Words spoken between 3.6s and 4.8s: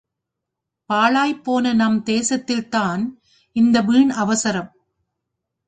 இந்த வீண் அவசரம்.